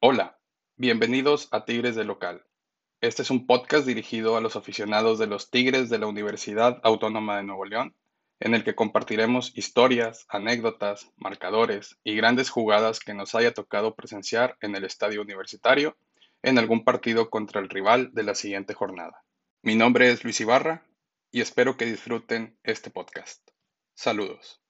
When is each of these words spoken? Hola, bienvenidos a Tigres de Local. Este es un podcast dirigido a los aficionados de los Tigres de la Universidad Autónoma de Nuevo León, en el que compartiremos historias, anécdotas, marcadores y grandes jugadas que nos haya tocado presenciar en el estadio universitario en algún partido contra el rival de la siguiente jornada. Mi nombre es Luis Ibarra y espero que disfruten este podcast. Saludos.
Hola, 0.00 0.38
bienvenidos 0.76 1.48
a 1.50 1.64
Tigres 1.64 1.96
de 1.96 2.04
Local. 2.04 2.46
Este 3.00 3.22
es 3.22 3.32
un 3.32 3.48
podcast 3.48 3.84
dirigido 3.84 4.36
a 4.36 4.40
los 4.40 4.54
aficionados 4.54 5.18
de 5.18 5.26
los 5.26 5.50
Tigres 5.50 5.90
de 5.90 5.98
la 5.98 6.06
Universidad 6.06 6.78
Autónoma 6.84 7.36
de 7.36 7.42
Nuevo 7.42 7.64
León, 7.64 7.96
en 8.38 8.54
el 8.54 8.62
que 8.62 8.76
compartiremos 8.76 9.50
historias, 9.58 10.24
anécdotas, 10.28 11.10
marcadores 11.16 11.98
y 12.04 12.14
grandes 12.14 12.48
jugadas 12.48 13.00
que 13.00 13.12
nos 13.12 13.34
haya 13.34 13.52
tocado 13.52 13.96
presenciar 13.96 14.56
en 14.60 14.76
el 14.76 14.84
estadio 14.84 15.20
universitario 15.20 15.98
en 16.44 16.58
algún 16.58 16.84
partido 16.84 17.28
contra 17.28 17.60
el 17.60 17.68
rival 17.68 18.10
de 18.12 18.22
la 18.22 18.36
siguiente 18.36 18.74
jornada. 18.74 19.24
Mi 19.62 19.74
nombre 19.74 20.12
es 20.12 20.22
Luis 20.22 20.40
Ibarra 20.40 20.86
y 21.32 21.40
espero 21.40 21.76
que 21.76 21.86
disfruten 21.86 22.56
este 22.62 22.90
podcast. 22.90 23.50
Saludos. 23.94 24.62